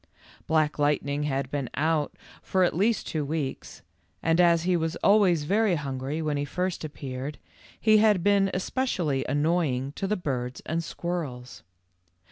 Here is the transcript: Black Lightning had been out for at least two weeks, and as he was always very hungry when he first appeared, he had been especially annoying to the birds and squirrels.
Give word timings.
Black 0.47 0.79
Lightning 0.79 1.25
had 1.25 1.51
been 1.51 1.69
out 1.75 2.15
for 2.41 2.63
at 2.63 2.75
least 2.75 3.05
two 3.05 3.23
weeks, 3.23 3.83
and 4.23 4.41
as 4.41 4.63
he 4.63 4.75
was 4.75 4.95
always 5.03 5.43
very 5.43 5.75
hungry 5.75 6.23
when 6.23 6.37
he 6.37 6.43
first 6.43 6.83
appeared, 6.83 7.37
he 7.79 7.97
had 7.99 8.23
been 8.23 8.49
especially 8.51 9.23
annoying 9.29 9.91
to 9.91 10.07
the 10.07 10.17
birds 10.17 10.59
and 10.65 10.83
squirrels. 10.83 11.61